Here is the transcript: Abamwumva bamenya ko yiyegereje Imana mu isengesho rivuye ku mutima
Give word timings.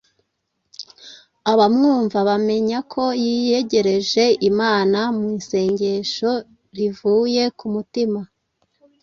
Abamwumva 1.51 2.17
bamenya 2.29 2.77
ko 2.91 3.03
yiyegereje 3.23 4.23
Imana 4.49 4.99
mu 5.17 5.25
isengesho 5.39 6.31
rivuye 6.77 7.43
ku 7.57 7.65
mutima 7.73 8.19